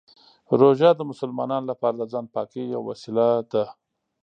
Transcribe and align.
روژه 0.59 0.89
د 0.95 1.01
مسلمانانو 1.11 1.69
لپاره 1.71 1.95
د 1.97 2.03
ځان 2.11 2.25
پاکۍ 2.33 2.63
یوه 2.75 2.85
وسیله 2.91 3.27
ده. 3.51 3.63